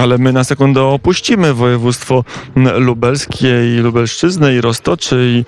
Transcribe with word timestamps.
Ale 0.00 0.18
my 0.18 0.32
na 0.32 0.44
sekundę 0.44 0.82
opuścimy 0.82 1.54
województwo 1.54 2.24
lubelskie 2.78 3.76
i 3.76 3.80
Lubelszczyznę 3.80 4.54
i 4.54 4.60
Roztoczy 4.60 5.16
i 5.28 5.44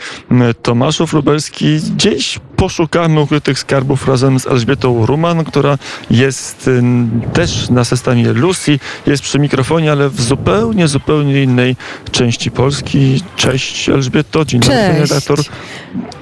Tomaszów 0.62 1.12
Lubelski. 1.12 1.80
Gdzieś 1.96 2.38
poszukamy 2.64 3.20
ukrytych 3.20 3.58
skarbów 3.58 4.08
razem 4.08 4.40
z 4.40 4.46
Elżbietą 4.46 5.06
Ruman, 5.06 5.44
która 5.44 5.78
jest 6.10 6.70
też 7.32 7.70
na 7.70 7.84
systemie 7.84 8.32
Lucy, 8.32 8.78
jest 9.06 9.22
przy 9.22 9.38
mikrofonie, 9.38 9.92
ale 9.92 10.08
w 10.08 10.20
zupełnie, 10.20 10.88
zupełnie 10.88 11.42
innej 11.42 11.76
części 12.10 12.50
Polski. 12.50 13.22
Cześć 13.36 13.88
Elżbieto, 13.88 14.44
dzień 14.44 14.60
dobry 14.60 15.00
redaktor. 15.00 15.38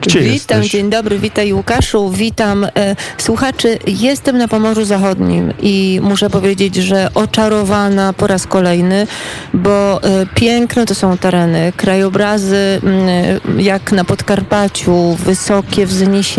Gdzie 0.00 0.20
witam, 0.20 0.32
jesteś? 0.32 0.70
dzień 0.70 0.90
dobry, 0.90 1.18
witaj 1.18 1.52
Łukaszu, 1.52 2.10
witam 2.10 2.64
e, 2.64 2.96
słuchaczy. 3.18 3.78
Jestem 3.86 4.38
na 4.38 4.48
Pomorzu 4.48 4.84
Zachodnim 4.84 5.52
i 5.62 6.00
muszę 6.02 6.30
powiedzieć, 6.30 6.76
że 6.76 7.10
oczarowana 7.14 8.12
po 8.12 8.26
raz 8.26 8.46
kolejny, 8.46 9.06
bo 9.54 10.02
e, 10.02 10.26
piękne 10.34 10.86
to 10.86 10.94
są 10.94 11.18
tereny, 11.18 11.72
krajobrazy 11.76 12.80
m, 12.82 12.90
mm, 12.90 13.60
jak 13.60 13.92
na 13.92 14.04
Podkarpaciu, 14.04 15.14
wysokie 15.14 15.86
wzniesienia, 15.86 16.31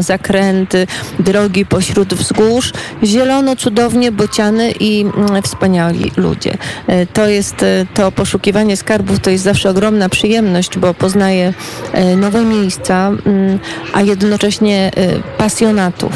zakręty, 0.00 0.86
drogi 1.18 1.66
pośród 1.66 2.14
wzgórz, 2.14 2.72
zielono, 3.04 3.56
cudownie, 3.56 4.12
bociany 4.12 4.70
i 4.80 5.00
mm, 5.00 5.42
wspaniali 5.42 6.12
ludzie. 6.16 6.56
E, 6.86 7.06
to 7.06 7.26
jest 7.28 7.62
e, 7.62 7.86
to 7.94 8.12
poszukiwanie 8.12 8.76
skarbów, 8.76 9.20
to 9.20 9.30
jest 9.30 9.44
zawsze 9.44 9.70
ogromna 9.70 10.08
przyjemność, 10.08 10.78
bo 10.78 10.94
poznaję 10.94 11.54
e, 11.92 12.16
nowe 12.16 12.44
miejsca, 12.44 13.08
mm, 13.26 13.58
a 13.92 14.02
jednocześnie 14.02 14.90
pasjonatów, 15.38 16.12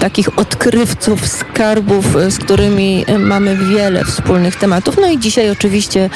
takich 0.00 0.38
odkrywców 0.38 1.28
skarbów, 1.28 2.04
z 2.28 2.38
którymi 2.38 3.04
mamy 3.18 3.56
wiele 3.56 4.04
wspólnych 4.04 4.56
tematów. 4.56 4.96
No 5.00 5.10
i 5.10 5.18
dzisiaj 5.18 5.50
oczywiście 5.50 6.10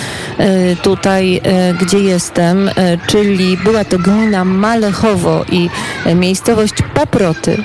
tutaj, 0.83 1.41
gdzie 1.81 1.99
jestem, 1.99 2.71
czyli 3.07 3.57
była 3.57 3.85
to 3.85 3.99
gmina 3.99 4.45
Malechowo 4.45 5.45
i 5.53 5.69
miejscowość 6.15 6.75
Paproty. 6.95 7.63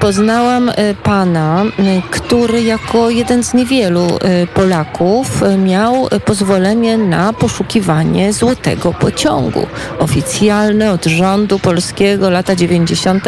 Poznałam 0.00 0.70
pana, 1.02 1.64
który 2.10 2.62
jako 2.62 3.10
jeden 3.10 3.44
z 3.44 3.54
niewielu 3.54 4.18
Polaków 4.54 5.42
miał 5.64 6.08
pozwolenie 6.24 6.98
na 6.98 7.32
poszukiwanie 7.32 8.32
złotego 8.32 8.92
pociągu. 8.92 9.66
Oficjalne 9.98 10.92
od 10.92 11.04
rządu 11.04 11.58
polskiego, 11.58 12.30
lata 12.30 12.56
90. 12.56 13.24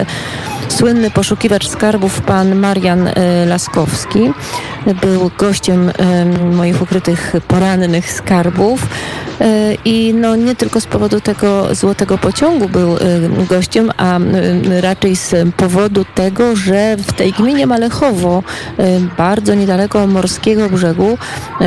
Słynny 0.68 1.10
poszukiwacz 1.10 1.68
skarbów 1.68 2.20
pan 2.20 2.54
Marian 2.54 3.08
e, 3.08 3.12
Laskowski 3.46 4.32
był 5.00 5.30
gościem 5.38 5.92
moich 6.52 6.82
ukrytych 6.82 7.32
porannych 7.48 8.12
skarbów 8.12 8.86
e, 9.40 9.74
i 9.84 10.14
no 10.14 10.36
nie 10.36 10.54
tylko 10.54 10.80
z 10.80 10.86
powodu 10.86 11.20
tego 11.20 11.74
złotego 11.74 12.18
pociągu 12.18 12.68
był 12.68 12.96
e, 12.96 12.98
gościem, 13.48 13.90
a 13.96 14.18
raczej 14.80 15.16
z 15.16 15.54
powodu 15.56 16.04
tego, 16.14 16.56
że 16.56 16.96
w 16.96 17.12
tej 17.12 17.32
gminie 17.32 17.66
Malechowo, 17.66 18.42
bardzo 19.18 19.54
niedaleko 19.54 20.06
morskiego 20.06 20.68
brzegu, 20.68 21.18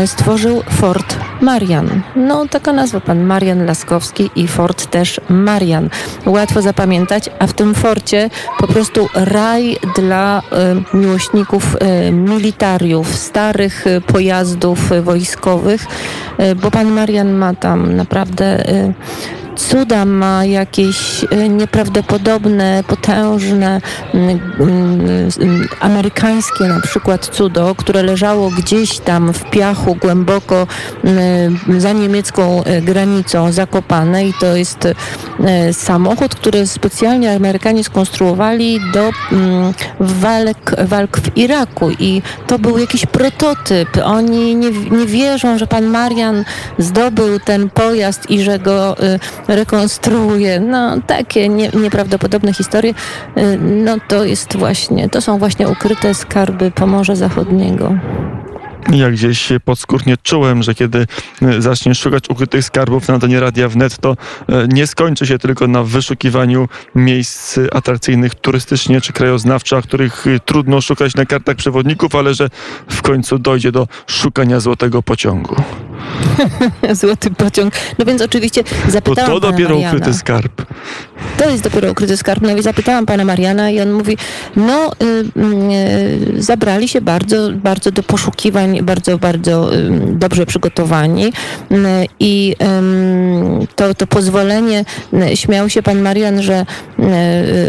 stworzył 0.05 0.63
Fort 0.69 1.17
Marian. 1.41 2.01
No 2.15 2.47
taka 2.47 2.73
nazwa, 2.73 2.99
pan 2.99 3.23
Marian 3.23 3.65
Laskowski 3.65 4.29
i 4.35 4.47
Fort 4.47 4.85
też 4.85 5.21
Marian. 5.29 5.89
Łatwo 6.25 6.61
zapamiętać, 6.61 7.29
a 7.39 7.47
w 7.47 7.53
tym 7.53 7.75
forcie 7.75 8.29
po 8.59 8.67
prostu 8.67 8.80
raj 9.13 9.77
dla 9.95 10.41
y, 10.93 10.97
miłośników 10.97 11.75
y, 11.75 12.11
militariów, 12.11 13.15
starych 13.15 13.87
y, 13.87 14.01
pojazdów 14.01 15.03
wojskowych, 15.03 15.85
bo 16.61 16.71
pan 16.71 16.91
Marian 16.91 17.31
ma 17.33 17.53
tam 17.53 17.95
naprawdę 17.95 18.63
cuda 19.69 20.05
ma 20.05 20.45
jakieś 20.45 21.23
e, 21.23 21.49
nieprawdopodobne, 21.49 22.83
potężne, 22.87 23.81
mm, 24.13 24.39
mm, 24.59 25.67
amerykańskie 25.79 26.63
na 26.63 26.81
przykład 26.81 27.27
cudo, 27.27 27.75
które 27.75 28.03
leżało 28.03 28.49
gdzieś 28.49 28.99
tam 28.99 29.33
w 29.33 29.49
piachu 29.49 29.95
głęboko 29.95 30.67
mm, 31.03 31.81
za 31.81 31.91
niemiecką 31.91 32.63
e, 32.63 32.81
granicą 32.81 33.51
zakopane 33.51 34.27
i 34.27 34.33
to 34.33 34.55
jest 34.55 34.85
e, 34.85 35.73
samochód, 35.73 36.35
który 36.35 36.67
specjalnie 36.67 37.35
Amerykanie 37.35 37.83
skonstruowali 37.83 38.79
do 38.93 39.09
walk, 39.99 40.75
walk 40.77 41.17
w 41.17 41.37
Iraku 41.37 41.91
i 41.99 42.21
to 42.47 42.59
był 42.59 42.77
jakiś 42.77 43.05
prototyp. 43.05 43.89
Oni 44.03 44.55
nie, 44.55 44.71
nie 44.71 45.05
wierzą, 45.05 45.57
że 45.57 45.67
pan 45.67 45.85
Marian 45.85 46.43
zdobył 46.77 47.39
ten 47.39 47.69
pojazd 47.69 48.29
i 48.29 48.43
że 48.43 48.59
go 48.59 48.95
rekonstruuje. 49.55 50.59
No 50.59 51.01
takie 51.07 51.49
nie, 51.49 51.69
nieprawdopodobne 51.69 52.53
historie, 52.53 52.93
y, 53.37 53.59
no 53.61 53.97
to 54.07 54.25
jest 54.25 54.57
właśnie, 54.57 55.09
to 55.09 55.21
są 55.21 55.37
właśnie 55.37 55.69
ukryte 55.69 56.13
skarby 56.13 56.71
Pomorza 56.71 57.15
Zachodniego. 57.15 57.93
Ja 58.89 59.11
gdzieś 59.11 59.49
podskórnie 59.65 60.17
czułem, 60.23 60.63
że 60.63 60.75
kiedy 60.75 61.07
e, 61.41 61.61
zaczniesz 61.61 61.99
szukać 61.99 62.29
ukrytych 62.29 62.65
skarbów 62.65 63.07
na 63.07 63.13
antenie 63.13 63.39
Radia 63.39 63.69
Wnet, 63.69 63.97
to 63.97 64.17
e, 64.49 64.67
nie 64.67 64.87
skończy 64.87 65.27
się 65.27 65.39
tylko 65.39 65.67
na 65.67 65.83
wyszukiwaniu 65.83 66.67
miejsc 66.95 67.59
atrakcyjnych 67.71 68.35
turystycznie 68.35 69.01
czy 69.01 69.13
krajoznawczo, 69.13 69.81
których 69.81 70.27
e, 70.27 70.39
trudno 70.39 70.81
szukać 70.81 71.15
na 71.15 71.25
kartach 71.25 71.55
przewodników, 71.55 72.15
ale 72.15 72.33
że 72.33 72.49
w 72.89 73.01
końcu 73.01 73.39
dojdzie 73.39 73.71
do 73.71 73.87
szukania 74.07 74.59
złotego 74.59 75.03
pociągu. 75.03 75.55
Złoty 77.01 77.31
pociąg. 77.31 77.73
No 77.99 78.05
więc 78.05 78.21
oczywiście 78.21 78.63
zapytałam 78.87 79.31
Bo 79.31 79.39
to 79.39 79.51
dopiero 79.51 79.75
ukryty 79.77 80.13
skarb. 80.13 80.61
To 81.41 81.49
jest 81.49 81.63
dopiero 81.63 81.91
ukryty 81.91 82.17
skarb. 82.17 82.41
No 82.41 82.57
i 82.57 82.61
zapytałam 82.61 83.05
pana 83.05 83.25
Mariana 83.25 83.69
i 83.69 83.79
on 83.79 83.91
mówi, 83.91 84.17
no 84.55 84.91
y, 84.91 85.05
y, 86.37 86.41
zabrali 86.43 86.87
się 86.87 87.01
bardzo, 87.01 87.49
bardzo 87.53 87.91
do 87.91 88.03
poszukiwań 88.03 88.81
bardzo, 88.81 89.17
bardzo 89.17 89.69
dobrze 90.07 90.45
przygotowani 90.45 91.33
i 92.19 92.55
to, 93.75 93.95
to 93.95 94.07
pozwolenie, 94.07 94.85
śmiał 95.35 95.69
się 95.69 95.83
pan 95.83 96.01
Marian, 96.01 96.41
że 96.41 96.65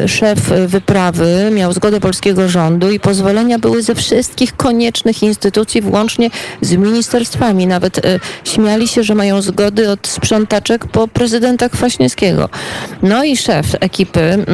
szef 0.06 0.40
wyprawy 0.66 1.50
miał 1.54 1.72
zgodę 1.72 2.00
polskiego 2.00 2.48
rządu 2.48 2.90
i 2.90 3.00
pozwolenia 3.00 3.58
były 3.58 3.82
ze 3.82 3.94
wszystkich 3.94 4.56
koniecznych 4.56 5.22
instytucji, 5.22 5.80
włącznie 5.80 6.30
z 6.60 6.72
ministerstwami. 6.72 7.66
Nawet 7.66 8.00
śmiali 8.44 8.88
się, 8.88 9.02
że 9.02 9.14
mają 9.14 9.42
zgody 9.42 9.90
od 9.90 10.06
sprzątaczek 10.06 10.86
po 10.86 11.08
prezydenta 11.08 11.68
Kwaśniewskiego. 11.68 12.48
No 13.02 13.24
i 13.24 13.36
szef 13.36 13.61
ekipy 13.80 14.44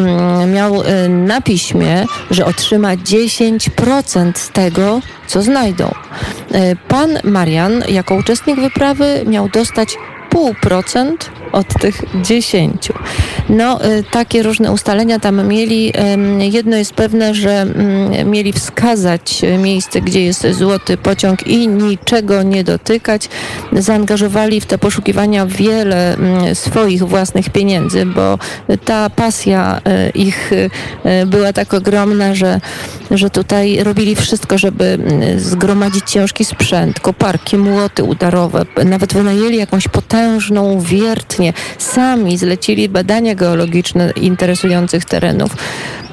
miał 0.55 0.83
e, 0.83 1.09
na 1.09 1.41
piśmie, 1.41 2.05
że 2.31 2.45
otrzyma 2.45 2.97
10% 2.97 4.33
z 4.35 4.51
tego, 4.51 5.01
co 5.27 5.43
znajdą. 5.43 5.95
E, 6.53 6.77
pan 6.77 7.19
Marian 7.25 7.83
jako 7.89 8.15
uczestnik 8.15 8.61
wyprawy 8.61 9.25
miał 9.27 9.49
dostać 9.49 9.97
pół 10.31 10.55
procent 10.55 11.31
od 11.53 11.69
tych 11.81 12.03
10. 12.23 12.89
No, 13.49 13.85
y, 13.87 14.05
takie 14.11 14.43
różne 14.43 14.73
ustalenia 14.73 15.19
tam 15.19 15.49
mieli. 15.49 15.93
Jedno 16.39 16.77
jest 16.77 16.93
pewne, 16.93 17.35
że 17.35 17.61
mm, 17.61 18.31
mieli 18.31 18.53
wskazać 18.53 19.43
miejsce, 19.59 20.01
gdzie 20.01 20.25
jest 20.25 20.47
złoty 20.51 20.97
pociąg 20.97 21.47
i 21.47 21.69
niczego 21.69 22.43
nie 22.43 22.65
dotykać. 22.65 23.29
Zaangażowali 23.73 24.61
w 24.61 24.67
te 24.67 24.79
poszukiwania 24.79 25.47
wiele 25.47 26.15
mm, 26.15 26.55
swoich 26.55 27.03
własnych 27.03 27.51
pieniędzy, 27.51 28.07
bo 28.07 28.39
ta 28.85 29.11
pasja 29.11 29.81
y, 30.07 30.11
ich 30.11 30.53
y, 30.53 30.71
była 31.27 31.53
tak 31.53 31.75
ogromna, 31.75 32.35
że, 32.35 32.61
że 33.11 33.31
tutaj 33.31 33.85
robili 33.85 34.17
wszystko, 34.17 34.59
żeby 34.59 34.85
mm, 34.85 35.41
zgromadzić 35.41 36.11
ciężki 36.11 36.45
sprzęt, 36.45 37.01
koparki, 37.01 37.57
młoty 37.57 38.05
udarowe. 38.05 38.65
Nawet 38.85 39.15
wynajęli 39.15 39.57
jakąś 39.57 39.89
potężną 39.89 40.81
sami 41.79 42.39
zlecili 42.39 42.89
badania 42.89 43.35
geologiczne 43.35 44.13
interesujących 44.17 45.05
terenów. 45.05 45.51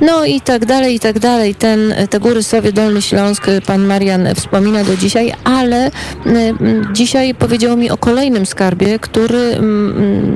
No 0.02 0.26
i 0.26 0.42
tak 0.42 0.66
dalej, 0.66 0.96
i 0.96 1.00
tak 1.00 1.20
dalej. 1.20 1.56
Ten, 1.56 1.94
te 2.10 2.20
góry 2.20 2.44
Sowie, 2.44 2.72
Dolny 2.72 3.02
Śląsk, 3.02 3.48
pan 3.66 3.86
Marian 3.86 4.28
wspomina 4.36 4.84
do 4.84 4.98
dzisiaj, 4.98 5.34
ale 5.44 5.92
dzisiaj 6.94 7.36
powiedział 7.36 7.78
mi 7.78 7.90
o 7.92 7.98
kolejnym 7.98 8.46
skarbie, 8.46 9.00
który 9.00 9.58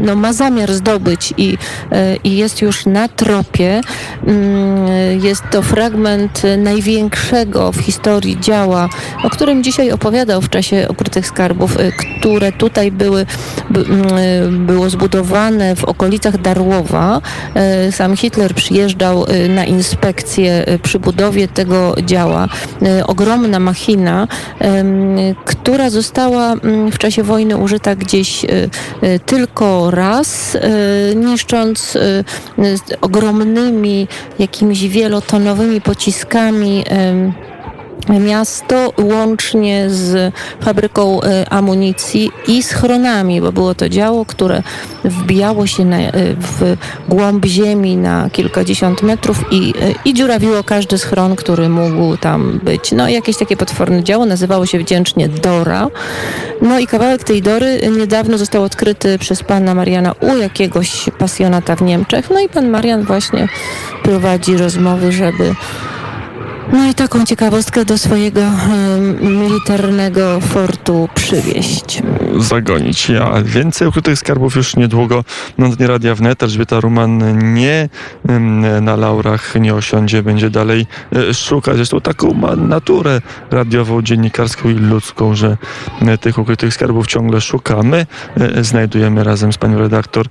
no, 0.03 0.15
ma 0.15 0.33
zamiar 0.33 0.73
zdobyć 0.73 1.33
i, 1.37 1.57
e, 1.91 2.15
i 2.15 2.37
jest 2.37 2.61
już 2.61 2.85
na 2.85 3.07
tropie. 3.07 3.81
Jest 5.21 5.43
to 5.51 5.61
fragment 5.61 6.41
największego 6.57 7.71
w 7.71 7.77
historii 7.77 8.39
dzieła, 8.39 8.89
o 9.23 9.29
którym 9.29 9.63
dzisiaj 9.63 9.91
opowiadał 9.91 10.41
w 10.41 10.49
czasie 10.49 10.87
Ukrytych 10.89 11.27
Skarbów, 11.27 11.77
które 12.19 12.51
tutaj 12.51 12.91
były, 12.91 13.25
by, 13.69 13.85
było 14.49 14.89
zbudowane 14.89 15.75
w 15.75 15.83
okolicach 15.83 16.41
Darłowa. 16.41 17.21
Sam 17.91 18.17
Hitler 18.17 18.55
przyjeżdżał 18.55 19.25
na 19.55 19.65
inspekcję 19.65 20.65
przy 20.83 20.99
budowie 20.99 21.47
tego 21.47 21.95
działa. 22.05 22.47
Ogromna 23.07 23.59
machina, 23.59 24.27
która 25.45 25.89
została 25.89 26.53
mm, 26.53 26.91
w 26.91 26.97
czasie 26.97 27.23
wojny 27.23 27.57
użyta 27.57 27.95
gdzieś 27.95 28.45
tylko 29.25 29.91
raz, 29.91 30.57
niszcząc 31.15 31.97
ogromnymi 33.01 34.07
jakimiś 34.39 34.87
wielotonowymi 34.87 35.81
pociskami 35.81 36.83
miasto 38.07 38.93
łącznie 38.97 39.89
z 39.89 40.33
fabryką 40.61 41.21
e, 41.21 41.49
amunicji 41.49 42.31
i 42.47 42.63
schronami, 42.63 43.41
bo 43.41 43.51
było 43.51 43.75
to 43.75 43.89
działo, 43.89 44.25
które 44.25 44.63
wbijało 45.03 45.67
się 45.67 45.85
na, 45.85 45.97
e, 45.97 46.11
w 46.35 46.77
głąb 47.09 47.45
ziemi 47.45 47.97
na 47.97 48.29
kilkadziesiąt 48.29 49.01
metrów 49.01 49.37
i, 49.51 49.73
e, 49.81 49.93
i 50.05 50.13
dziurawiło 50.13 50.63
każdy 50.63 50.97
schron, 50.97 51.35
który 51.35 51.69
mógł 51.69 52.17
tam 52.17 52.59
być. 52.63 52.91
No 52.91 53.09
jakieś 53.09 53.37
takie 53.37 53.57
potworne 53.57 54.03
działo, 54.03 54.25
nazywało 54.25 54.65
się 54.65 54.79
wdzięcznie 54.79 55.29
Dora. 55.29 55.87
No 56.61 56.79
i 56.79 56.87
kawałek 56.87 57.23
tej 57.23 57.41
Dory 57.41 57.79
niedawno 57.99 58.37
został 58.37 58.63
odkryty 58.63 59.19
przez 59.19 59.43
pana 59.43 59.75
Mariana 59.75 60.15
u 60.19 60.37
jakiegoś 60.37 61.09
pasjonata 61.17 61.75
w 61.75 61.81
Niemczech. 61.81 62.29
No 62.29 62.39
i 62.39 62.49
pan 62.49 62.69
Marian 62.69 63.03
właśnie 63.03 63.47
prowadzi 64.03 64.57
rozmowy, 64.57 65.11
żeby 65.11 65.55
no 66.73 66.89
i 66.89 66.93
taką 66.93 67.25
ciekawostkę 67.25 67.85
do 67.85 67.97
swojego 67.97 68.41
militarnego 69.21 70.39
fortu 70.39 71.09
przywieźć. 71.15 72.01
Zagonić. 72.37 73.09
Ja 73.09 73.41
więcej 73.43 73.87
ukrytych 73.87 74.19
skarbów 74.19 74.55
już 74.55 74.75
niedługo 74.75 75.23
na 75.57 75.69
dnie 75.69 75.87
Radia 75.87 76.15
Wnet. 76.15 76.43
Elżbieta 76.43 76.79
Ruman 76.79 77.39
nie 77.53 77.89
na 78.81 78.95
laurach 78.95 79.55
nie 79.55 79.75
osiądzie, 79.75 80.23
będzie 80.23 80.49
dalej 80.49 80.85
e, 81.15 81.33
szukać. 81.33 81.75
Zresztą 81.75 82.01
taką 82.01 82.33
ma 82.33 82.55
naturę 82.55 83.21
radiową, 83.51 84.01
dziennikarską 84.01 84.69
i 84.69 84.73
ludzką, 84.73 85.35
że 85.35 85.57
e, 86.01 86.17
tych 86.17 86.37
ukrytych 86.37 86.73
skarbów 86.73 87.07
ciągle 87.07 87.41
szuka. 87.41 87.83
My 87.83 88.05
e, 88.37 88.63
znajdujemy 88.63 89.23
razem 89.23 89.53
z 89.53 89.57
panią 89.57 89.77
redaktor, 89.77 90.25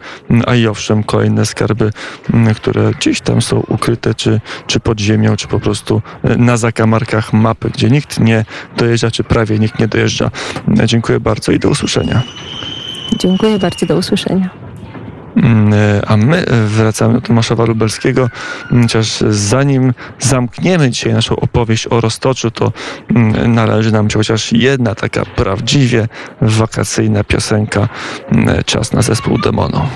a 0.46 0.54
i 0.54 0.66
owszem, 0.66 1.04
kolejne 1.04 1.46
skarby, 1.46 1.90
które 2.56 2.90
gdzieś 2.90 3.20
tam 3.20 3.42
są 3.42 3.62
ukryte, 3.68 4.14
czy, 4.14 4.40
czy 4.66 4.80
pod 4.80 5.00
ziemią, 5.00 5.36
czy 5.36 5.48
po 5.48 5.60
prostu 5.60 6.02
na 6.36 6.56
zakamarkach 6.56 7.32
mapy, 7.32 7.70
gdzie 7.70 7.90
nikt 7.90 8.20
nie 8.20 8.44
dojeżdża, 8.76 9.10
czy 9.10 9.24
prawie 9.24 9.58
nikt 9.58 9.78
nie 9.78 9.88
dojeżdża. 9.88 10.30
Dziękuję 10.68 11.20
bardzo 11.20 11.52
i 11.52 11.58
do 11.58 11.68
usłyszenia. 11.68 12.22
Dziękuję 13.18 13.58
bardzo, 13.58 13.86
do 13.86 13.96
usłyszenia. 13.96 14.50
Mm, 15.36 15.72
a 16.06 16.16
my 16.16 16.44
wracamy 16.66 17.14
do 17.14 17.20
Tomasza 17.20 17.54
Lubelskiego, 17.54 18.30
chociaż 18.82 19.18
zanim 19.30 19.94
zamkniemy 20.18 20.90
dzisiaj 20.90 21.12
naszą 21.12 21.36
opowieść 21.36 21.86
o 21.86 22.00
Roztoczu, 22.00 22.50
to 22.50 22.72
mm, 23.10 23.54
należy 23.54 23.92
nam 23.92 24.10
się 24.10 24.18
chociaż 24.18 24.52
jedna 24.52 24.94
taka 24.94 25.24
prawdziwie 25.24 26.08
wakacyjna 26.40 27.24
piosenka. 27.24 27.88
Mm, 28.32 28.64
czas 28.64 28.92
na 28.92 29.02
zespół 29.02 29.38
Demono. 29.38 29.88